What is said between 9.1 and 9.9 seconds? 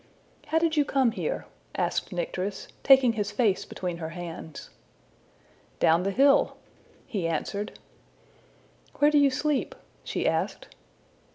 do you sleep?''